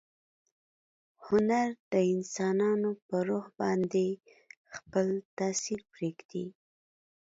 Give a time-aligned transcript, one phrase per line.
[1.25, 4.07] هنر د انسانانو په روح باندې
[4.75, 6.45] خپل تاثیر پریږدي.